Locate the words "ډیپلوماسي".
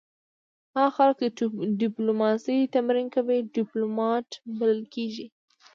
1.81-2.57